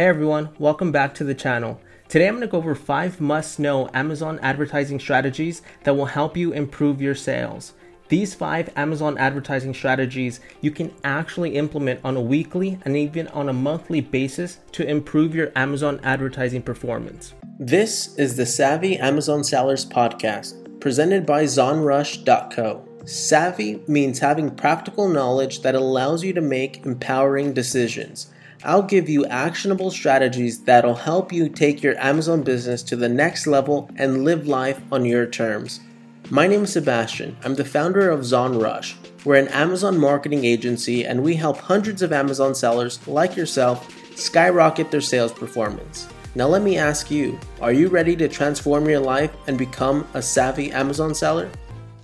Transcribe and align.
Hey 0.00 0.06
everyone, 0.06 0.48
welcome 0.58 0.92
back 0.92 1.12
to 1.16 1.24
the 1.24 1.34
channel. 1.34 1.78
Today 2.08 2.26
I'm 2.26 2.36
going 2.36 2.40
to 2.40 2.50
go 2.50 2.56
over 2.56 2.74
5 2.74 3.20
must-know 3.20 3.90
Amazon 3.92 4.38
advertising 4.40 4.98
strategies 4.98 5.60
that 5.84 5.94
will 5.94 6.06
help 6.06 6.38
you 6.38 6.52
improve 6.52 7.02
your 7.02 7.14
sales. 7.14 7.74
These 8.08 8.32
5 8.32 8.70
Amazon 8.76 9.18
advertising 9.18 9.74
strategies 9.74 10.40
you 10.62 10.70
can 10.70 10.90
actually 11.04 11.54
implement 11.54 12.00
on 12.02 12.16
a 12.16 12.20
weekly 12.22 12.78
and 12.86 12.96
even 12.96 13.28
on 13.28 13.50
a 13.50 13.52
monthly 13.52 14.00
basis 14.00 14.60
to 14.72 14.88
improve 14.88 15.34
your 15.34 15.52
Amazon 15.54 16.00
advertising 16.02 16.62
performance. 16.62 17.34
This 17.58 18.16
is 18.16 18.38
the 18.38 18.46
Savvy 18.46 18.96
Amazon 18.96 19.44
Sellers 19.44 19.84
podcast, 19.84 20.80
presented 20.80 21.26
by 21.26 21.44
ZonRush.co. 21.44 22.88
Savvy 23.04 23.82
means 23.86 24.18
having 24.18 24.48
practical 24.48 25.10
knowledge 25.10 25.60
that 25.60 25.74
allows 25.74 26.24
you 26.24 26.32
to 26.32 26.40
make 26.40 26.86
empowering 26.86 27.52
decisions. 27.52 28.30
I'll 28.62 28.82
give 28.82 29.08
you 29.08 29.24
actionable 29.24 29.90
strategies 29.90 30.62
that'll 30.64 30.94
help 30.94 31.32
you 31.32 31.48
take 31.48 31.82
your 31.82 31.96
Amazon 31.98 32.42
business 32.42 32.82
to 32.84 32.96
the 32.96 33.08
next 33.08 33.46
level 33.46 33.88
and 33.96 34.22
live 34.22 34.46
life 34.46 34.78
on 34.92 35.06
your 35.06 35.24
terms. 35.24 35.80
My 36.28 36.46
name 36.46 36.64
is 36.64 36.74
Sebastian. 36.74 37.38
I'm 37.42 37.54
the 37.54 37.64
founder 37.64 38.10
of 38.10 38.20
ZonRush. 38.20 39.24
We're 39.24 39.36
an 39.36 39.48
Amazon 39.48 39.98
marketing 39.98 40.44
agency 40.44 41.06
and 41.06 41.22
we 41.22 41.36
help 41.36 41.56
hundreds 41.56 42.02
of 42.02 42.12
Amazon 42.12 42.54
sellers 42.54 43.06
like 43.08 43.34
yourself 43.34 43.88
skyrocket 44.14 44.90
their 44.90 45.00
sales 45.00 45.32
performance. 45.32 46.06
Now, 46.34 46.46
let 46.46 46.60
me 46.60 46.76
ask 46.76 47.10
you 47.10 47.40
are 47.62 47.72
you 47.72 47.88
ready 47.88 48.14
to 48.16 48.28
transform 48.28 48.86
your 48.90 49.00
life 49.00 49.32
and 49.46 49.56
become 49.56 50.06
a 50.12 50.20
savvy 50.20 50.70
Amazon 50.70 51.14
seller? 51.14 51.50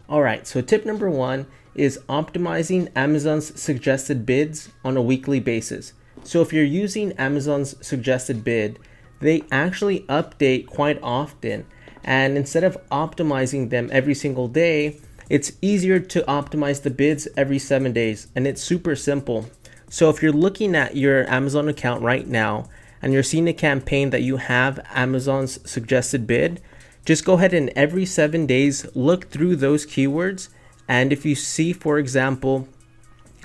All 0.09 0.23
right, 0.23 0.47
so 0.47 0.62
tip 0.62 0.86
number 0.86 1.11
one 1.11 1.47
is 1.75 2.00
optimizing 2.09 2.91
Amazon's 2.97 3.61
suggested 3.61 4.25
bids 4.25 4.70
on 4.83 4.97
a 4.97 5.02
weekly 5.02 5.38
basis. 5.38 5.92
So 6.27 6.43
if 6.43 6.53
you're 6.53 6.65
using 6.65 7.12
Amazon's 7.12 7.77
suggested 7.87 8.43
bid, 8.43 8.80
they 9.21 9.45
actually 9.53 10.01
update 10.09 10.67
quite 10.67 10.98
often. 11.01 11.67
And 12.03 12.37
instead 12.37 12.64
of 12.64 12.77
optimizing 12.91 13.70
them 13.70 13.89
every 13.92 14.14
single 14.14 14.48
day, 14.48 14.98
it's 15.31 15.53
easier 15.62 16.00
to 16.00 16.23
optimize 16.23 16.83
the 16.83 16.91
bids 16.91 17.28
every 17.37 17.61
seven 17.61 17.92
days. 17.92 18.27
And 18.34 18.45
it's 18.45 18.61
super 18.61 18.97
simple. 18.97 19.48
So 19.89 20.11
if 20.11 20.20
you're 20.20 20.33
looking 20.33 20.75
at 20.75 20.97
your 20.97 21.31
Amazon 21.31 21.69
account 21.69 22.03
right 22.03 22.27
now 22.27 22.69
and 23.00 23.12
you're 23.12 23.22
seeing 23.22 23.47
a 23.47 23.53
campaign 23.53 24.11
that 24.11 24.22
you 24.22 24.39
have 24.39 24.84
Amazon's 24.93 25.61
suggested 25.70 26.27
bid, 26.27 26.61
just 27.05 27.25
go 27.25 27.34
ahead 27.34 27.55
and 27.55 27.70
every 27.77 28.05
seven 28.05 28.47
days 28.47 28.84
look 28.97 29.31
through 29.31 29.55
those 29.55 29.87
keywords. 29.87 30.48
And 30.89 31.12
if 31.12 31.25
you 31.25 31.37
see, 31.37 31.72
for 31.72 32.00
example, 32.00 32.67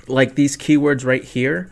like 0.08 0.34
these 0.34 0.56
keywords 0.56 1.04
right 1.04 1.22
here, 1.22 1.70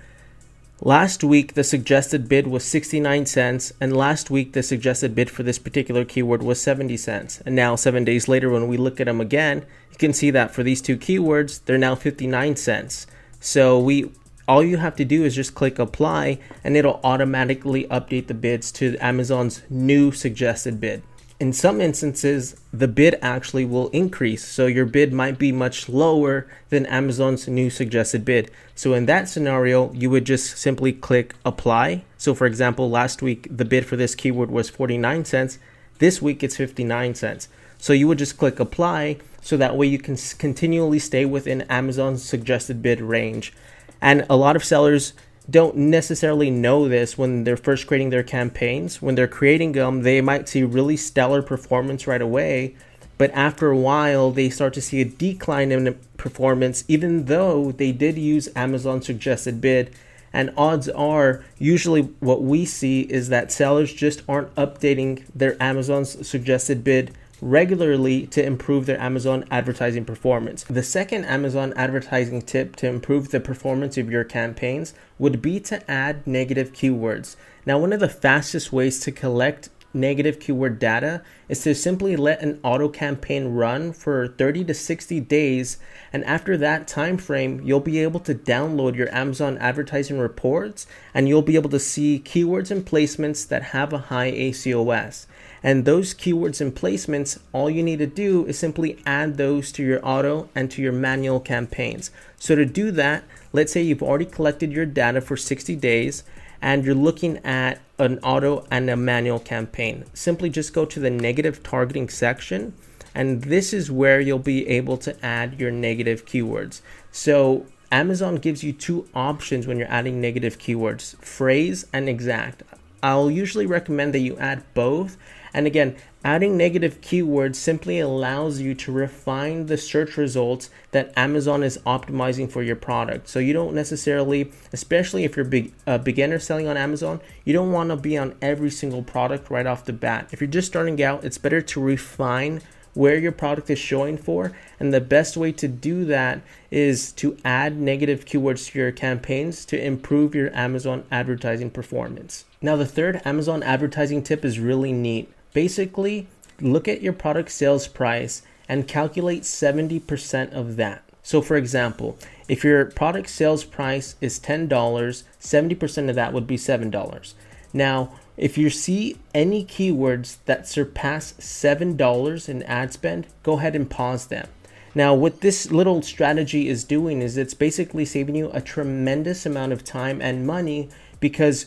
Last 0.82 1.22
week, 1.22 1.52
the 1.52 1.62
suggested 1.62 2.26
bid 2.26 2.46
was 2.46 2.64
69 2.64 3.26
cents, 3.26 3.70
and 3.82 3.94
last 3.94 4.30
week, 4.30 4.54
the 4.54 4.62
suggested 4.62 5.14
bid 5.14 5.28
for 5.28 5.42
this 5.42 5.58
particular 5.58 6.06
keyword 6.06 6.42
was 6.42 6.58
70 6.58 6.96
cents. 6.96 7.42
And 7.44 7.54
now, 7.54 7.76
seven 7.76 8.02
days 8.02 8.28
later, 8.28 8.48
when 8.48 8.66
we 8.66 8.78
look 8.78 8.98
at 8.98 9.04
them 9.04 9.20
again, 9.20 9.66
you 9.90 9.98
can 9.98 10.14
see 10.14 10.30
that 10.30 10.54
for 10.54 10.62
these 10.62 10.80
two 10.80 10.96
keywords, 10.96 11.60
they're 11.66 11.76
now 11.76 11.94
59 11.94 12.56
cents. 12.56 13.06
So, 13.40 13.78
we 13.78 14.10
all 14.48 14.64
you 14.64 14.78
have 14.78 14.96
to 14.96 15.04
do 15.04 15.22
is 15.22 15.34
just 15.34 15.54
click 15.54 15.78
apply, 15.78 16.38
and 16.64 16.78
it'll 16.78 16.98
automatically 17.04 17.84
update 17.84 18.28
the 18.28 18.34
bids 18.34 18.72
to 18.72 18.96
Amazon's 19.04 19.60
new 19.68 20.10
suggested 20.12 20.80
bid 20.80 21.02
in 21.40 21.54
some 21.54 21.80
instances, 21.80 22.54
the 22.70 22.86
bid 22.86 23.18
actually 23.22 23.64
will 23.64 23.88
increase. 23.88 24.44
So 24.44 24.66
your 24.66 24.84
bid 24.84 25.10
might 25.10 25.38
be 25.38 25.52
much 25.52 25.88
lower 25.88 26.46
than 26.68 26.84
Amazon's 26.84 27.48
new 27.48 27.70
suggested 27.70 28.26
bid. 28.26 28.50
So 28.74 28.92
in 28.92 29.06
that 29.06 29.26
scenario, 29.26 29.90
you 29.94 30.10
would 30.10 30.26
just 30.26 30.58
simply 30.58 30.92
click 30.92 31.34
apply. 31.44 32.04
So 32.18 32.34
for 32.34 32.46
example, 32.46 32.90
last 32.90 33.22
week, 33.22 33.48
the 33.50 33.64
bid 33.64 33.86
for 33.86 33.96
this 33.96 34.14
keyword 34.14 34.50
was 34.50 34.68
49 34.68 35.24
cents. 35.24 35.58
This 35.98 36.20
week, 36.20 36.42
it's 36.42 36.56
59 36.56 37.14
cents. 37.14 37.48
So 37.78 37.94
you 37.94 38.06
would 38.06 38.18
just 38.18 38.36
click 38.36 38.60
apply. 38.60 39.16
So 39.40 39.56
that 39.56 39.78
way 39.78 39.86
you 39.86 39.98
can 39.98 40.16
continually 40.38 40.98
stay 40.98 41.24
within 41.24 41.62
Amazon's 41.62 42.22
suggested 42.22 42.82
bid 42.82 43.00
range. 43.00 43.54
And 44.02 44.26
a 44.28 44.36
lot 44.36 44.56
of 44.56 44.64
sellers 44.64 45.14
don't 45.50 45.76
necessarily 45.76 46.50
know 46.50 46.88
this 46.88 47.18
when 47.18 47.44
they're 47.44 47.56
first 47.56 47.86
creating 47.86 48.10
their 48.10 48.22
campaigns. 48.22 49.02
When 49.02 49.14
they're 49.14 49.28
creating 49.28 49.72
them, 49.72 50.02
they 50.02 50.20
might 50.20 50.48
see 50.48 50.62
really 50.62 50.96
stellar 50.96 51.42
performance 51.42 52.06
right 52.06 52.22
away, 52.22 52.76
but 53.18 53.30
after 53.32 53.70
a 53.70 53.76
while, 53.76 54.30
they 54.30 54.48
start 54.48 54.72
to 54.74 54.80
see 54.80 55.02
a 55.02 55.04
decline 55.04 55.72
in 55.72 55.98
performance, 56.16 56.84
even 56.88 57.26
though 57.26 57.70
they 57.70 57.92
did 57.92 58.16
use 58.16 58.48
Amazon 58.56 59.02
suggested 59.02 59.60
bid. 59.60 59.94
And 60.32 60.54
odds 60.56 60.88
are, 60.88 61.44
usually 61.58 62.02
what 62.20 62.42
we 62.42 62.64
see 62.64 63.02
is 63.02 63.28
that 63.28 63.52
sellers 63.52 63.92
just 63.92 64.22
aren't 64.28 64.54
updating 64.54 65.24
their 65.34 65.60
Amazon's 65.62 66.26
suggested 66.26 66.82
bid 66.82 67.14
regularly 67.40 68.26
to 68.28 68.44
improve 68.44 68.86
their 68.86 69.00
Amazon 69.00 69.44
advertising 69.50 70.04
performance. 70.04 70.64
The 70.64 70.82
second 70.82 71.24
Amazon 71.24 71.72
advertising 71.74 72.42
tip 72.42 72.76
to 72.76 72.86
improve 72.86 73.30
the 73.30 73.40
performance 73.40 73.96
of 73.96 74.10
your 74.10 74.24
campaigns 74.24 74.94
would 75.18 75.40
be 75.40 75.60
to 75.60 75.90
add 75.90 76.26
negative 76.26 76.72
keywords. 76.72 77.36
Now, 77.66 77.78
one 77.78 77.92
of 77.92 78.00
the 78.00 78.08
fastest 78.08 78.72
ways 78.72 79.00
to 79.00 79.12
collect 79.12 79.68
negative 79.92 80.38
keyword 80.38 80.78
data 80.78 81.22
is 81.48 81.62
to 81.62 81.74
simply 81.74 82.16
let 82.16 82.40
an 82.42 82.60
auto 82.62 82.88
campaign 82.88 83.48
run 83.48 83.92
for 83.92 84.28
30 84.28 84.64
to 84.64 84.74
60 84.74 85.20
days 85.20 85.78
and 86.12 86.24
after 86.24 86.56
that 86.56 86.86
time 86.86 87.16
frame 87.16 87.60
you'll 87.64 87.80
be 87.80 87.98
able 87.98 88.20
to 88.20 88.34
download 88.34 88.94
your 88.94 89.12
Amazon 89.12 89.58
advertising 89.58 90.18
reports 90.18 90.86
and 91.12 91.28
you'll 91.28 91.42
be 91.42 91.56
able 91.56 91.70
to 91.70 91.78
see 91.78 92.22
keywords 92.24 92.70
and 92.70 92.86
placements 92.86 93.46
that 93.48 93.62
have 93.62 93.92
a 93.92 93.98
high 93.98 94.30
ACOS 94.30 95.26
and 95.62 95.84
those 95.84 96.14
keywords 96.14 96.60
and 96.60 96.74
placements, 96.74 97.38
all 97.52 97.68
you 97.68 97.82
need 97.82 97.98
to 97.98 98.06
do 98.06 98.46
is 98.46 98.58
simply 98.58 98.98
add 99.04 99.36
those 99.36 99.70
to 99.72 99.82
your 99.82 100.00
auto 100.06 100.48
and 100.54 100.70
to 100.70 100.82
your 100.82 100.92
manual 100.92 101.40
campaigns. 101.40 102.10
So 102.38 102.54
to 102.54 102.64
do 102.64 102.90
that, 102.92 103.24
let's 103.52 103.72
say 103.72 103.82
you've 103.82 104.02
already 104.02 104.24
collected 104.24 104.72
your 104.72 104.86
data 104.86 105.20
for 105.20 105.36
60 105.36 105.76
days 105.76 106.24
and 106.62 106.84
you're 106.84 106.94
looking 106.94 107.38
at 107.38 107.80
an 107.98 108.18
auto 108.20 108.66
and 108.70 108.88
a 108.88 108.96
manual 108.96 109.38
campaign. 109.38 110.04
Simply 110.14 110.48
just 110.48 110.72
go 110.72 110.84
to 110.86 111.00
the 111.00 111.10
negative 111.10 111.62
targeting 111.62 112.08
section 112.08 112.72
and 113.14 113.42
this 113.42 113.72
is 113.72 113.90
where 113.90 114.20
you'll 114.20 114.38
be 114.38 114.66
able 114.68 114.96
to 114.98 115.24
add 115.24 115.60
your 115.60 115.70
negative 115.70 116.24
keywords. 116.24 116.80
So 117.10 117.66
Amazon 117.92 118.36
gives 118.36 118.62
you 118.62 118.72
two 118.72 119.08
options 119.14 119.66
when 119.66 119.78
you're 119.78 119.90
adding 119.90 120.20
negative 120.20 120.58
keywords, 120.58 121.16
phrase 121.16 121.86
and 121.92 122.08
exact. 122.08 122.62
I'll 123.02 123.30
usually 123.30 123.66
recommend 123.66 124.14
that 124.14 124.20
you 124.20 124.36
add 124.38 124.62
both 124.74 125.16
and 125.52 125.66
again, 125.66 125.96
adding 126.24 126.56
negative 126.56 127.00
keywords 127.00 127.56
simply 127.56 127.98
allows 127.98 128.60
you 128.60 128.74
to 128.74 128.92
refine 128.92 129.66
the 129.66 129.76
search 129.76 130.16
results 130.16 130.70
that 130.92 131.12
Amazon 131.16 131.62
is 131.62 131.78
optimizing 131.86 132.50
for 132.50 132.62
your 132.62 132.76
product. 132.76 133.28
So 133.28 133.38
you 133.38 133.52
don't 133.52 133.74
necessarily, 133.74 134.52
especially 134.72 135.24
if 135.24 135.36
you're 135.36 135.48
a 135.86 135.98
beginner 135.98 136.38
selling 136.38 136.68
on 136.68 136.76
Amazon, 136.76 137.20
you 137.44 137.52
don't 137.52 137.72
want 137.72 137.90
to 137.90 137.96
be 137.96 138.16
on 138.16 138.36
every 138.42 138.70
single 138.70 139.02
product 139.02 139.50
right 139.50 139.66
off 139.66 139.84
the 139.84 139.92
bat. 139.92 140.28
If 140.32 140.40
you're 140.40 140.48
just 140.48 140.68
starting 140.68 141.02
out, 141.02 141.24
it's 141.24 141.38
better 141.38 141.60
to 141.60 141.80
refine 141.80 142.60
where 142.94 143.16
your 143.16 143.32
product 143.32 143.70
is 143.70 143.78
showing 143.78 144.16
for. 144.16 144.52
And 144.78 144.92
the 144.92 145.00
best 145.00 145.36
way 145.36 145.52
to 145.52 145.68
do 145.68 146.04
that 146.06 146.42
is 146.70 147.12
to 147.12 147.36
add 147.44 147.76
negative 147.76 148.24
keywords 148.24 148.70
to 148.70 148.78
your 148.78 148.92
campaigns 148.92 149.64
to 149.66 149.82
improve 149.82 150.34
your 150.34 150.54
Amazon 150.54 151.04
advertising 151.10 151.70
performance. 151.70 152.44
Now, 152.60 152.76
the 152.76 152.86
third 152.86 153.22
Amazon 153.24 153.62
advertising 153.62 154.22
tip 154.22 154.44
is 154.44 154.58
really 154.58 154.92
neat. 154.92 155.32
Basically, 155.52 156.28
look 156.60 156.88
at 156.88 157.02
your 157.02 157.12
product 157.12 157.50
sales 157.50 157.88
price 157.88 158.42
and 158.68 158.86
calculate 158.86 159.42
70% 159.42 160.52
of 160.52 160.76
that. 160.76 161.02
So, 161.22 161.42
for 161.42 161.56
example, 161.56 162.16
if 162.48 162.64
your 162.64 162.86
product 162.86 163.28
sales 163.28 163.64
price 163.64 164.16
is 164.20 164.38
$10, 164.40 164.68
70% 164.68 166.08
of 166.08 166.14
that 166.14 166.32
would 166.32 166.46
be 166.46 166.56
$7. 166.56 167.34
Now, 167.72 168.12
if 168.36 168.56
you 168.56 168.70
see 168.70 169.16
any 169.34 169.64
keywords 169.64 170.38
that 170.46 170.66
surpass 170.66 171.34
$7 171.34 172.48
in 172.48 172.62
ad 172.62 172.92
spend, 172.92 173.26
go 173.42 173.58
ahead 173.58 173.76
and 173.76 173.90
pause 173.90 174.26
them. 174.26 174.48
Now, 174.94 175.14
what 175.14 175.40
this 175.40 175.70
little 175.70 176.02
strategy 176.02 176.68
is 176.68 176.82
doing 176.82 177.22
is 177.22 177.36
it's 177.36 177.54
basically 177.54 178.04
saving 178.04 178.34
you 178.34 178.50
a 178.52 178.60
tremendous 178.60 179.46
amount 179.46 179.72
of 179.72 179.84
time 179.84 180.20
and 180.20 180.46
money 180.46 180.88
because 181.20 181.66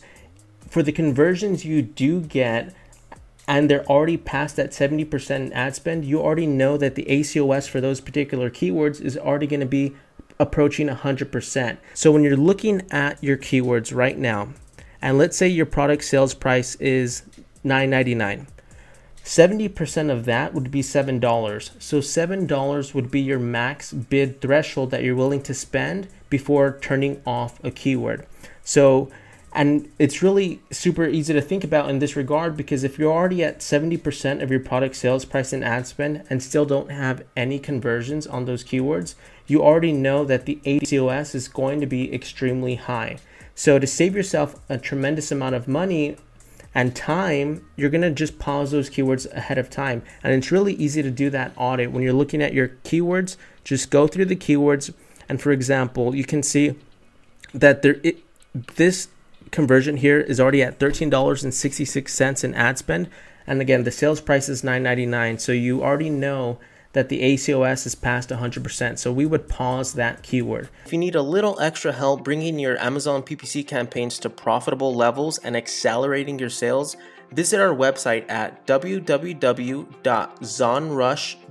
for 0.67 0.83
the 0.83 0.91
conversions 0.91 1.63
you 1.63 1.81
do 1.81 2.19
get, 2.19 2.73
and 3.47 3.69
they're 3.69 3.85
already 3.85 4.17
past 4.17 4.55
that 4.55 4.71
70% 4.71 5.51
ad 5.51 5.75
spend, 5.75 6.05
you 6.05 6.21
already 6.21 6.47
know 6.47 6.77
that 6.77 6.95
the 6.95 7.05
ACOS 7.05 7.67
for 7.67 7.81
those 7.81 7.99
particular 7.99 8.49
keywords 8.49 9.01
is 9.01 9.17
already 9.17 9.47
going 9.47 9.59
to 9.59 9.65
be 9.65 9.93
approaching 10.39 10.87
100%. 10.87 11.77
So 11.93 12.11
when 12.11 12.23
you're 12.23 12.37
looking 12.37 12.83
at 12.91 13.21
your 13.23 13.37
keywords 13.37 13.93
right 13.95 14.17
now, 14.17 14.49
and 15.01 15.17
let's 15.17 15.37
say 15.37 15.47
your 15.47 15.65
product 15.65 16.05
sales 16.05 16.33
price 16.33 16.75
is 16.75 17.23
$9.99. 17.65 18.47
70% 19.23 20.11
of 20.11 20.25
that 20.25 20.53
would 20.53 20.69
be 20.69 20.81
$7. 20.81 21.71
So 21.79 21.99
$7 21.99 22.93
would 22.93 23.11
be 23.11 23.21
your 23.21 23.39
max 23.39 23.93
bid 23.93 24.41
threshold 24.41 24.91
that 24.91 25.03
you're 25.03 25.15
willing 25.15 25.41
to 25.43 25.53
spend 25.53 26.07
before 26.29 26.77
turning 26.81 27.21
off 27.25 27.63
a 27.63 27.71
keyword. 27.71 28.25
So 28.63 29.09
And 29.55 29.91
it's 29.99 30.23
really 30.23 30.61
super 30.71 31.05
easy 31.05 31.31
to 31.33 31.41
think 31.41 31.63
about 31.63 31.87
in 31.87 31.99
this 31.99 32.15
regard 32.15 32.57
because 32.57 32.83
if 32.83 32.97
you're 32.97 33.13
already 33.13 33.43
at 33.43 33.59
70% 33.59 34.41
of 34.41 34.49
your 34.49 34.59
product 34.59 34.95
sales 34.95 35.25
price 35.25 35.53
and 35.53 35.63
ad 35.63 35.85
spend 35.85 36.23
and 36.29 36.41
still 36.41 36.65
don't 36.65 36.89
have 36.89 37.23
any 37.37 37.59
conversions 37.59 38.25
on 38.25 38.45
those 38.45 38.63
keywords, 38.63 39.13
you 39.45 39.61
already 39.61 39.91
know 39.91 40.25
that 40.25 40.47
the 40.47 40.59
ACOS 40.65 41.35
is 41.35 41.47
going 41.47 41.79
to 41.81 41.85
be 41.85 42.11
extremely 42.11 42.75
high. 42.75 43.17
So 43.53 43.77
to 43.77 43.85
save 43.85 44.15
yourself 44.15 44.55
a 44.69 44.79
tremendous 44.79 45.31
amount 45.31 45.53
of 45.53 45.67
money 45.67 46.17
and 46.73 46.95
time, 46.95 47.63
you're 47.75 47.91
to 47.91 48.09
just 48.09 48.39
pause 48.39 48.71
those 48.71 48.89
keywords 48.89 49.31
ahead 49.33 49.59
of 49.59 49.69
time. 49.69 50.01
And 50.23 50.33
it's 50.33 50.51
really 50.51 50.73
easy 50.73 51.03
to 51.03 51.11
do 51.11 51.29
that 51.29 51.53
audit. 51.55 51.91
When 51.91 52.01
you're 52.01 52.13
looking 52.13 52.41
at 52.41 52.53
your 52.53 52.69
keywords, 52.83 53.37
just 53.63 53.91
go 53.91 54.07
through 54.07 54.25
the 54.25 54.35
keywords. 54.35 54.91
And 55.29 55.39
for 55.39 55.51
example, 55.51 56.15
you 56.15 56.23
can 56.25 56.41
see 56.41 56.73
that 57.53 57.83
there 57.83 57.97
it, 58.01 58.17
this 58.75 59.09
conversion 59.53 59.95
here 59.97 60.19
is 60.19 60.41
already 60.41 60.61
at 60.61 60.79
$13.66 60.79 62.43
in 62.43 62.53
ad 62.55 62.77
spend. 62.77 63.09
And 63.47 63.61
again, 63.61 63.83
the 63.83 63.91
sales 63.91 64.19
price 64.19 64.49
is 64.49 64.63
$9.99. 64.63 65.39
So 65.39 65.53
you 65.53 65.81
already 65.81 66.09
know 66.09 66.59
that 66.93 67.09
the 67.09 67.21
ACOS 67.21 67.85
is 67.85 67.95
past 67.95 68.29
100%. 68.29 68.99
So 68.99 69.11
we 69.11 69.25
would 69.25 69.47
pause 69.47 69.93
that 69.93 70.23
keyword. 70.23 70.69
If 70.85 70.91
you 70.91 70.99
need 70.99 71.15
a 71.15 71.21
little 71.21 71.59
extra 71.59 71.91
help 71.91 72.23
bringing 72.23 72.59
your 72.59 72.77
Amazon 72.77 73.23
PPC 73.23 73.67
campaigns 73.67 74.19
to 74.19 74.29
profitable 74.29 74.93
levels 74.93 75.37
and 75.39 75.55
accelerating 75.55 76.39
your 76.39 76.49
sales, 76.49 76.97
visit 77.31 77.59
our 77.59 77.75
website 77.75 78.29
at 78.29 78.65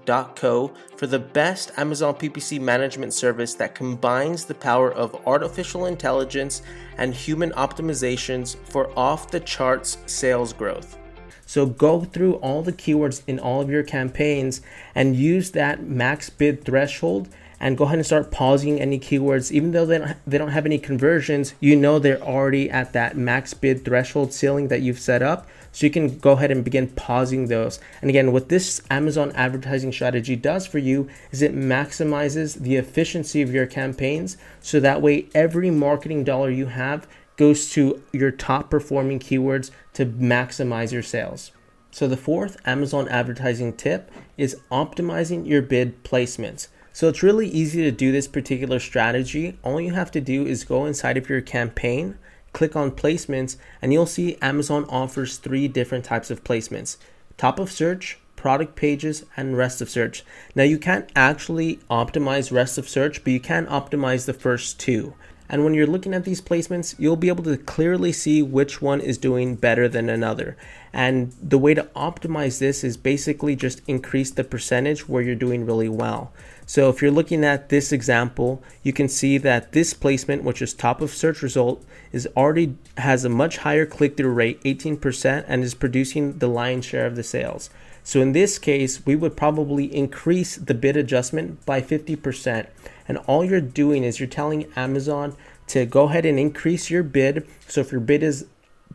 www.zonrush.co 0.06 0.72
for 0.96 1.06
the 1.06 1.18
best 1.18 1.72
Amazon 1.76 2.14
PPC 2.14 2.60
management 2.60 3.12
service 3.14 3.54
that 3.54 3.74
combines 3.74 4.44
the 4.44 4.54
power 4.54 4.92
of 4.92 5.26
artificial 5.26 5.86
intelligence 5.86 6.62
and 6.98 7.14
human 7.14 7.50
optimizations 7.52 8.56
for 8.64 8.96
off 8.98 9.30
the 9.30 9.40
charts 9.40 9.98
sales 10.06 10.52
growth. 10.52 10.98
So 11.46 11.66
go 11.66 12.04
through 12.04 12.34
all 12.36 12.62
the 12.62 12.72
keywords 12.72 13.22
in 13.26 13.38
all 13.38 13.60
of 13.60 13.70
your 13.70 13.82
campaigns 13.82 14.62
and 14.94 15.16
use 15.16 15.50
that 15.50 15.82
max 15.82 16.30
bid 16.30 16.64
threshold 16.64 17.28
and 17.62 17.78
go 17.78 17.84
ahead 17.84 17.98
and 17.98 18.04
start 18.04 18.30
pausing 18.30 18.78
any 18.78 18.98
keywords 18.98 19.50
even 19.50 19.70
though 19.70 19.86
they 19.86 19.98
don't, 19.98 20.16
they 20.26 20.36
don't 20.36 20.50
have 20.50 20.66
any 20.66 20.78
conversions 20.78 21.54
you 21.60 21.74
know 21.74 21.98
they're 21.98 22.20
already 22.20 22.68
at 22.68 22.92
that 22.92 23.16
max 23.16 23.54
bid 23.54 23.84
threshold 23.84 24.32
ceiling 24.32 24.68
that 24.68 24.82
you've 24.82 24.98
set 24.98 25.22
up 25.22 25.48
so 25.70 25.86
you 25.86 25.92
can 25.92 26.18
go 26.18 26.32
ahead 26.32 26.50
and 26.50 26.64
begin 26.64 26.88
pausing 26.88 27.46
those 27.46 27.80
and 28.02 28.10
again 28.10 28.32
what 28.32 28.50
this 28.50 28.82
amazon 28.90 29.32
advertising 29.32 29.92
strategy 29.92 30.36
does 30.36 30.66
for 30.66 30.78
you 30.78 31.08
is 31.30 31.40
it 31.40 31.54
maximizes 31.54 32.60
the 32.60 32.76
efficiency 32.76 33.40
of 33.40 33.54
your 33.54 33.66
campaigns 33.66 34.36
so 34.60 34.78
that 34.78 35.00
way 35.00 35.26
every 35.34 35.70
marketing 35.70 36.24
dollar 36.24 36.50
you 36.50 36.66
have 36.66 37.06
goes 37.36 37.70
to 37.70 38.02
your 38.12 38.30
top 38.30 38.70
performing 38.70 39.18
keywords 39.18 39.70
to 39.94 40.06
maximize 40.06 40.92
your 40.92 41.02
sales. 41.02 41.50
So, 41.90 42.06
the 42.06 42.16
fourth 42.16 42.56
Amazon 42.64 43.08
advertising 43.08 43.74
tip 43.74 44.10
is 44.38 44.56
optimizing 44.70 45.46
your 45.46 45.60
bid 45.60 46.04
placements. 46.04 46.68
So, 46.94 47.08
it's 47.08 47.22
really 47.22 47.48
easy 47.48 47.82
to 47.82 47.90
do 47.90 48.12
this 48.12 48.28
particular 48.28 48.78
strategy. 48.78 49.58
All 49.62 49.80
you 49.80 49.92
have 49.92 50.10
to 50.10 50.20
do 50.20 50.46
is 50.46 50.64
go 50.64 50.84
inside 50.84 51.16
of 51.16 51.28
your 51.28 51.40
campaign, 51.40 52.18
click 52.52 52.76
on 52.76 52.90
placements, 52.90 53.56
and 53.80 53.92
you'll 53.92 54.04
see 54.04 54.36
Amazon 54.42 54.84
offers 54.90 55.38
three 55.38 55.68
different 55.68 56.04
types 56.04 56.30
of 56.30 56.44
placements 56.44 56.98
top 57.38 57.58
of 57.58 57.72
search, 57.72 58.18
product 58.36 58.76
pages, 58.76 59.24
and 59.36 59.56
rest 59.56 59.80
of 59.80 59.88
search. 59.88 60.22
Now, 60.54 60.64
you 60.64 60.78
can't 60.78 61.10
actually 61.16 61.76
optimize 61.90 62.52
rest 62.52 62.76
of 62.76 62.88
search, 62.88 63.24
but 63.24 63.32
you 63.32 63.40
can 63.40 63.66
optimize 63.66 64.26
the 64.26 64.34
first 64.34 64.78
two. 64.78 65.14
And 65.48 65.64
when 65.64 65.74
you're 65.74 65.86
looking 65.86 66.14
at 66.14 66.24
these 66.24 66.40
placements, 66.40 66.94
you'll 66.98 67.16
be 67.16 67.28
able 67.28 67.44
to 67.44 67.58
clearly 67.58 68.10
see 68.10 68.42
which 68.42 68.80
one 68.80 69.00
is 69.00 69.18
doing 69.18 69.54
better 69.54 69.86
than 69.86 70.08
another. 70.08 70.56
And 70.92 71.34
the 71.42 71.58
way 71.58 71.74
to 71.74 71.90
optimize 71.94 72.58
this 72.58 72.82
is 72.82 72.96
basically 72.96 73.54
just 73.54 73.82
increase 73.86 74.30
the 74.30 74.44
percentage 74.44 75.08
where 75.08 75.22
you're 75.22 75.34
doing 75.34 75.66
really 75.66 75.90
well. 75.90 76.32
So 76.72 76.88
if 76.88 77.02
you're 77.02 77.10
looking 77.10 77.44
at 77.44 77.68
this 77.68 77.92
example, 77.92 78.62
you 78.82 78.94
can 78.94 79.06
see 79.06 79.36
that 79.36 79.72
this 79.72 79.92
placement, 79.92 80.42
which 80.42 80.62
is 80.62 80.72
top 80.72 81.02
of 81.02 81.10
search 81.10 81.42
result, 81.42 81.84
is 82.12 82.26
already 82.34 82.78
has 82.96 83.26
a 83.26 83.28
much 83.28 83.58
higher 83.58 83.84
click-through 83.84 84.32
rate, 84.32 84.58
18%, 84.62 85.44
and 85.46 85.64
is 85.64 85.74
producing 85.74 86.38
the 86.38 86.46
lion's 86.46 86.86
share 86.86 87.04
of 87.04 87.14
the 87.14 87.22
sales. 87.22 87.68
So 88.02 88.22
in 88.22 88.32
this 88.32 88.58
case, 88.58 89.04
we 89.04 89.16
would 89.16 89.36
probably 89.36 89.94
increase 89.94 90.56
the 90.56 90.72
bid 90.72 90.96
adjustment 90.96 91.62
by 91.66 91.82
50%. 91.82 92.66
And 93.06 93.18
all 93.26 93.44
you're 93.44 93.60
doing 93.60 94.02
is 94.02 94.18
you're 94.18 94.26
telling 94.26 94.72
Amazon 94.74 95.36
to 95.66 95.84
go 95.84 96.04
ahead 96.04 96.24
and 96.24 96.38
increase 96.38 96.88
your 96.88 97.02
bid. 97.02 97.46
So 97.68 97.82
if 97.82 97.92
your 97.92 98.00
bid 98.00 98.22
is 98.22 98.46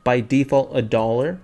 by 0.04 0.22
default 0.22 0.76
a 0.76 0.82
dollar, 0.82 1.42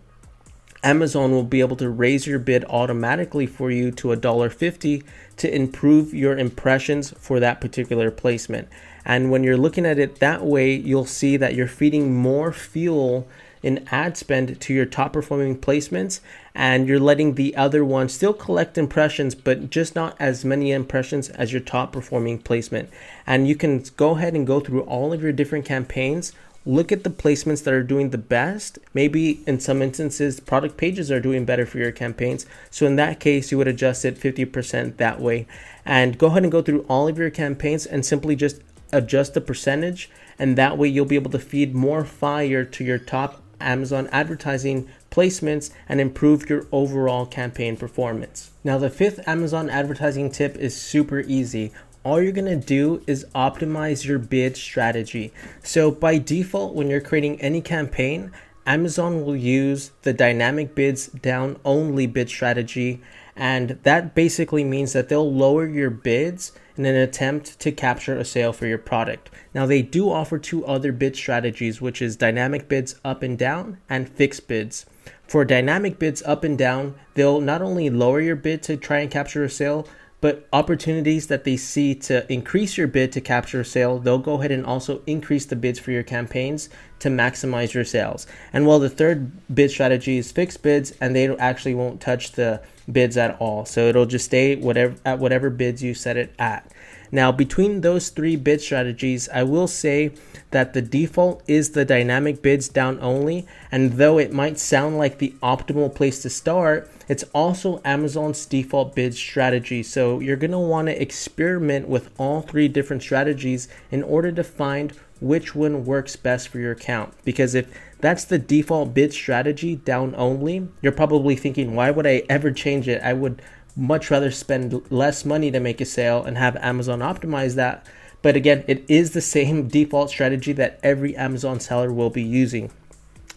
Amazon 0.83 1.31
will 1.31 1.43
be 1.43 1.61
able 1.61 1.77
to 1.77 1.89
raise 1.89 2.27
your 2.27 2.39
bid 2.39 2.65
automatically 2.65 3.47
for 3.47 3.71
you 3.71 3.91
to 3.91 4.11
a 4.11 4.17
dollar 4.17 4.49
fifty 4.49 5.03
to 5.37 5.53
improve 5.53 6.13
your 6.13 6.37
impressions 6.37 7.11
for 7.17 7.39
that 7.39 7.61
particular 7.61 8.11
placement. 8.11 8.67
And 9.05 9.31
when 9.31 9.43
you're 9.43 9.57
looking 9.57 9.85
at 9.85 9.99
it 9.99 10.19
that 10.19 10.45
way, 10.45 10.73
you'll 10.73 11.05
see 11.05 11.37
that 11.37 11.55
you're 11.55 11.67
feeding 11.67 12.13
more 12.13 12.51
fuel 12.51 13.27
in 13.63 13.87
ad 13.91 14.17
spend 14.17 14.59
to 14.59 14.73
your 14.73 14.85
top 14.85 15.13
performing 15.13 15.57
placements 15.57 16.19
and 16.53 16.87
you're 16.87 16.99
letting 16.99 17.35
the 17.35 17.55
other 17.55 17.83
one 17.83 18.09
still 18.09 18.33
collect 18.33 18.77
impressions 18.77 19.33
but 19.33 19.69
just 19.69 19.95
not 19.95 20.15
as 20.19 20.43
many 20.43 20.71
impressions 20.73 21.29
as 21.29 21.53
your 21.53 21.61
top 21.61 21.93
performing 21.93 22.37
placement 22.37 22.89
and 23.25 23.47
you 23.47 23.55
can 23.55 23.81
go 23.95 24.17
ahead 24.17 24.33
and 24.33 24.45
go 24.45 24.59
through 24.59 24.81
all 24.81 25.13
of 25.13 25.23
your 25.23 25.31
different 25.31 25.63
campaigns 25.63 26.33
look 26.65 26.91
at 26.91 27.03
the 27.03 27.09
placements 27.09 27.63
that 27.63 27.73
are 27.73 27.83
doing 27.83 28.09
the 28.09 28.17
best 28.17 28.79
maybe 28.93 29.43
in 29.45 29.59
some 29.59 29.81
instances 29.81 30.39
product 30.39 30.77
pages 30.77 31.11
are 31.11 31.19
doing 31.19 31.45
better 31.45 31.65
for 31.65 31.77
your 31.77 31.91
campaigns 31.91 32.45
so 32.69 32.85
in 32.85 32.95
that 32.95 33.19
case 33.19 33.51
you 33.51 33.57
would 33.57 33.67
adjust 33.67 34.05
it 34.05 34.17
50% 34.17 34.97
that 34.97 35.19
way 35.19 35.45
and 35.85 36.17
go 36.17 36.27
ahead 36.27 36.43
and 36.43 36.51
go 36.51 36.61
through 36.61 36.85
all 36.87 37.07
of 37.07 37.17
your 37.17 37.29
campaigns 37.29 37.85
and 37.85 38.05
simply 38.05 38.35
just 38.35 38.61
adjust 38.91 39.33
the 39.33 39.41
percentage 39.41 40.09
and 40.39 40.57
that 40.57 40.77
way 40.77 40.87
you'll 40.87 41.05
be 41.05 41.15
able 41.15 41.31
to 41.31 41.39
feed 41.39 41.75
more 41.75 42.05
fire 42.05 42.63
to 42.63 42.83
your 42.83 42.97
top 42.97 43.43
Amazon 43.63 44.07
advertising 44.11 44.87
placements 45.09 45.71
and 45.87 45.99
improve 46.01 46.49
your 46.49 46.67
overall 46.71 47.25
campaign 47.25 47.77
performance. 47.77 48.51
Now, 48.63 48.77
the 48.77 48.89
fifth 48.89 49.25
Amazon 49.27 49.69
advertising 49.69 50.31
tip 50.31 50.55
is 50.57 50.79
super 50.79 51.21
easy. 51.21 51.71
All 52.03 52.21
you're 52.21 52.33
gonna 52.33 52.57
do 52.57 53.01
is 53.07 53.25
optimize 53.33 54.05
your 54.05 54.19
bid 54.19 54.57
strategy. 54.57 55.31
So, 55.63 55.89
by 55.89 56.17
default, 56.17 56.75
when 56.75 56.89
you're 56.89 56.99
creating 56.99 57.39
any 57.39 57.61
campaign, 57.61 58.31
Amazon 58.65 59.23
will 59.23 59.37
use 59.37 59.91
the 60.01 60.11
dynamic 60.11 60.75
bids 60.75 61.07
down 61.07 61.59
only 61.63 62.05
bid 62.05 62.27
strategy, 62.27 63.01
and 63.37 63.79
that 63.83 64.15
basically 64.15 64.65
means 64.65 64.91
that 64.91 65.07
they'll 65.07 65.33
lower 65.33 65.65
your 65.65 65.89
bids 65.89 66.51
in 66.75 66.85
an 66.85 66.95
attempt 66.95 67.57
to 67.61 67.71
capture 67.71 68.17
a 68.17 68.25
sale 68.25 68.51
for 68.51 68.67
your 68.67 68.77
product. 68.77 69.29
Now, 69.53 69.65
they 69.65 69.81
do 69.81 70.09
offer 70.09 70.37
two 70.37 70.65
other 70.65 70.91
bid 70.91 71.15
strategies, 71.15 71.79
which 71.79 72.01
is 72.01 72.17
dynamic 72.17 72.67
bids 72.67 72.95
up 73.05 73.23
and 73.23 73.37
down 73.37 73.77
and 73.89 74.09
fixed 74.09 74.49
bids. 74.49 74.85
For 75.25 75.45
dynamic 75.45 75.99
bids 75.99 76.21
up 76.23 76.43
and 76.43 76.57
down, 76.57 76.95
they'll 77.13 77.41
not 77.41 77.61
only 77.61 77.89
lower 77.89 78.19
your 78.19 78.35
bid 78.35 78.61
to 78.63 78.75
try 78.75 78.99
and 78.99 79.09
capture 79.09 79.43
a 79.43 79.49
sale, 79.49 79.87
but 80.23 80.47
opportunities 80.53 81.27
that 81.27 81.43
they 81.43 81.57
see 81.57 81.93
to 81.93 82.31
increase 82.31 82.77
your 82.77 82.87
bid 82.87 83.11
to 83.11 83.19
capture 83.19 83.59
a 83.59 83.65
sale, 83.65 83.99
they'll 83.99 84.17
go 84.17 84.35
ahead 84.35 84.53
and 84.53 84.65
also 84.65 85.01
increase 85.05 85.45
the 85.45 85.55
bids 85.57 85.79
for 85.79 85.91
your 85.91 86.01
campaigns 86.01 86.69
to 86.99 87.09
maximize 87.09 87.73
your 87.73 87.83
sales. 87.83 88.25
And 88.53 88.65
while 88.65 88.79
the 88.79 88.89
third 88.89 89.33
bid 89.53 89.69
strategy 89.69 90.17
is 90.17 90.31
fixed 90.31 90.63
bids, 90.63 90.93
and 91.01 91.13
they 91.13 91.27
actually 91.35 91.73
won't 91.73 91.99
touch 91.99 92.31
the 92.31 92.61
bids 92.89 93.17
at 93.17 93.35
all. 93.41 93.65
So 93.65 93.89
it'll 93.89 94.05
just 94.05 94.23
stay 94.23 94.55
whatever 94.55 94.95
at 95.03 95.19
whatever 95.19 95.49
bids 95.49 95.83
you 95.83 95.93
set 95.93 96.15
it 96.15 96.33
at. 96.39 96.71
Now, 97.11 97.33
between 97.33 97.81
those 97.81 98.07
three 98.07 98.37
bid 98.37 98.61
strategies, 98.61 99.27
I 99.27 99.43
will 99.43 99.67
say 99.67 100.13
that 100.51 100.73
the 100.73 100.81
default 100.81 101.43
is 101.47 101.71
the 101.71 101.83
dynamic 101.83 102.41
bids 102.41 102.69
down 102.69 102.97
only. 103.01 103.45
And 103.73 103.93
though 103.93 104.19
it 104.19 104.31
might 104.31 104.57
sound 104.57 104.97
like 104.97 105.17
the 105.17 105.35
optimal 105.43 105.93
place 105.93 106.21
to 106.21 106.29
start, 106.29 106.89
it's 107.07 107.23
also 107.33 107.81
Amazon's 107.83 108.45
default 108.45 108.95
bid 108.95 109.15
strategy. 109.15 109.83
So 109.83 110.19
you're 110.19 110.37
going 110.37 110.51
to 110.51 110.59
want 110.59 110.87
to 110.87 111.01
experiment 111.01 111.87
with 111.87 112.09
all 112.17 112.41
three 112.41 112.67
different 112.67 113.01
strategies 113.01 113.67
in 113.91 114.03
order 114.03 114.31
to 114.31 114.43
find 114.43 114.93
which 115.19 115.55
one 115.55 115.85
works 115.85 116.15
best 116.15 116.49
for 116.49 116.59
your 116.59 116.73
account. 116.73 117.13
Because 117.23 117.55
if 117.55 117.73
that's 117.99 118.25
the 118.25 118.37
default 118.37 118.93
bid 118.93 119.13
strategy 119.13 119.75
down 119.77 120.13
only, 120.17 120.67
you're 120.81 120.91
probably 120.91 121.35
thinking, 121.35 121.75
why 121.75 121.91
would 121.91 122.05
I 122.05 122.23
ever 122.29 122.51
change 122.51 122.87
it? 122.87 123.01
I 123.01 123.13
would 123.13 123.41
much 123.75 124.11
rather 124.11 124.31
spend 124.31 124.81
less 124.91 125.25
money 125.25 125.49
to 125.51 125.59
make 125.59 125.81
a 125.81 125.85
sale 125.85 126.23
and 126.23 126.37
have 126.37 126.55
Amazon 126.57 126.99
optimize 126.99 127.55
that. 127.55 127.85
But 128.21 128.35
again, 128.35 128.63
it 128.67 128.85
is 128.87 129.11
the 129.11 129.21
same 129.21 129.67
default 129.69 130.09
strategy 130.09 130.53
that 130.53 130.79
every 130.83 131.15
Amazon 131.15 131.59
seller 131.59 131.91
will 131.91 132.09
be 132.09 132.23
using. 132.23 132.71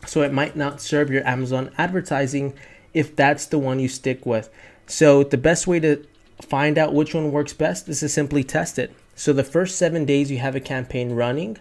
So 0.07 0.23
it 0.23 0.33
might 0.33 0.57
not 0.57 0.81
serve 0.81 1.11
your 1.11 1.27
Amazon 1.27 1.71
advertising 1.79 2.55
if 2.97 3.15
that's 3.15 3.45
the 3.45 3.59
one 3.59 3.79
you 3.79 3.89
stick 3.89 4.25
with. 4.25 4.49
So 4.87 5.23
the 5.23 5.37
best 5.37 5.67
way 5.67 5.79
to 5.81 6.03
find 6.41 6.79
out 6.79 6.95
which 6.95 7.15
one 7.15 7.31
works 7.31 7.53
best 7.53 7.89
is 7.91 8.01
to 8.01 8.09
simply 8.09 8.43
test 8.43 8.79
it. 8.79 8.91
So 9.15 9.35
the 9.35 9.45
first 9.45 9.77
seven 9.77 10.07
days 10.07 10.31
you 10.31 10.39
have 10.39 10.57
a 10.57 10.61
campaign 10.61 11.13
running, 11.13 11.59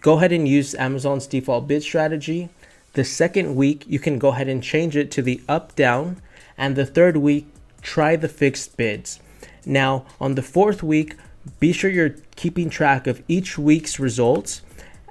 go 0.00 0.16
ahead 0.16 0.32
and 0.32 0.48
use 0.48 0.74
Amazon's 0.74 1.26
default 1.26 1.68
bid 1.68 1.82
strategy. 1.82 2.48
The 2.94 3.04
second 3.04 3.54
week, 3.54 3.84
you 3.86 3.98
can 3.98 4.18
go 4.18 4.28
ahead 4.28 4.48
and 4.48 4.62
change 4.62 4.96
it 4.96 5.10
to 5.12 5.22
the 5.22 5.42
up 5.46 5.76
down. 5.76 6.22
And 6.56 6.74
the 6.74 6.86
third 6.86 7.18
week, 7.18 7.46
try 7.82 8.16
the 8.16 8.28
fixed 8.28 8.78
bids. 8.78 9.20
Now, 9.66 10.06
on 10.18 10.36
the 10.36 10.42
fourth 10.42 10.82
week, 10.82 11.16
be 11.60 11.72
sure 11.72 11.90
you're 11.90 12.16
keeping 12.36 12.70
track 12.70 13.06
of 13.06 13.22
each 13.28 13.58
week's 13.58 14.00
results. 14.00 14.62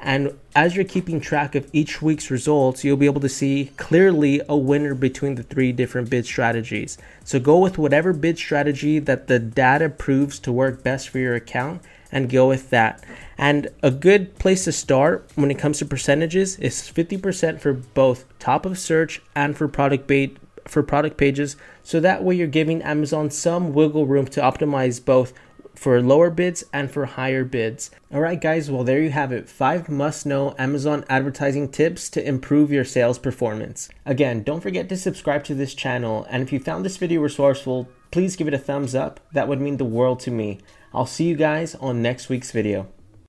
And 0.02 0.38
as 0.56 0.76
you're 0.76 0.86
keeping 0.86 1.20
track 1.20 1.56
of 1.56 1.70
each 1.74 2.02
week's 2.02 2.30
results, 2.30 2.84
you'll 2.84 2.98
be 2.98 3.08
able 3.08 3.22
to 3.22 3.30
see 3.30 3.72
clearly 3.78 4.42
a 4.48 4.56
winner 4.56 4.94
between 4.94 5.36
the 5.36 5.44
three 5.44 5.72
different 5.72 6.10
bid 6.10 6.26
strategies. 6.26 6.98
So 7.24 7.40
go 7.40 7.58
with 7.58 7.78
whatever 7.78 8.14
bid 8.14 8.38
strategy 8.38 9.00
that 9.00 9.28
the 9.28 9.40
data 9.40 9.90
proves 9.90 10.40
to 10.40 10.52
work 10.52 10.84
best 10.84 11.10
for 11.10 11.20
your 11.20 11.36
account 11.36 11.82
and 12.12 12.30
go 12.30 12.48
with 12.48 12.70
that. 12.70 13.04
And 13.38 13.68
a 13.84 13.92
good 13.92 14.38
place 14.40 14.64
to 14.66 14.72
start 14.72 15.30
when 15.36 15.52
it 15.52 15.60
comes 15.60 15.80
to 15.80 15.86
percentages 15.86 16.58
is 16.58 16.82
50% 16.82 17.60
for 17.60 17.74
both 17.74 18.26
top 18.40 18.66
of 18.66 18.80
search 18.80 19.22
and 19.36 19.58
for 19.58 19.68
product 19.68 20.08
bait 20.08 20.38
for 20.66 20.84
product 20.84 21.18
pages. 21.18 21.56
So 21.84 22.00
that 22.02 22.24
way 22.24 22.36
you're 22.36 22.48
giving 22.48 22.82
Amazon 22.82 23.30
some 23.30 23.74
wiggle 23.74 24.06
room 24.06 24.26
to 24.28 24.42
optimize 24.42 25.04
both 25.04 25.34
for 25.78 26.02
lower 26.02 26.30
bids 26.30 26.64
and 26.74 26.90
for 26.90 27.06
higher 27.06 27.46
bids. 27.46 27.92
All 28.12 28.20
right, 28.20 28.42
guys, 28.42 28.72
well, 28.72 28.84
there 28.84 29.02
you 29.02 29.12
have 29.12 29.32
it. 29.32 29.48
Five 29.48 29.88
must 29.90 30.26
know 30.26 30.56
Amazon 30.58 31.06
advertising 31.08 31.70
tips 31.70 32.10
to 32.10 32.28
improve 32.28 32.72
your 32.72 32.84
sales 32.84 33.20
performance. 33.20 33.88
Again, 34.06 34.44
don't 34.44 34.62
forget 34.62 34.90
to 34.90 34.98
subscribe 34.98 35.44
to 35.46 35.54
this 35.54 35.76
channel. 35.76 36.26
And 36.30 36.42
if 36.42 36.52
you 36.52 36.60
found 36.60 36.84
this 36.84 36.98
video 36.98 37.22
resourceful, 37.22 37.88
please 38.12 38.36
give 38.36 38.48
it 38.48 38.54
a 38.54 38.58
thumbs 38.58 38.96
up. 38.96 39.20
That 39.34 39.48
would 39.48 39.62
mean 39.62 39.78
the 39.78 39.86
world 39.86 40.20
to 40.22 40.32
me. 40.32 40.60
I'll 40.94 41.06
see 41.06 41.26
you 41.26 41.36
guys 41.36 41.76
on 41.76 42.02
next 42.02 42.28
week's 42.28 42.52
video. 42.52 42.88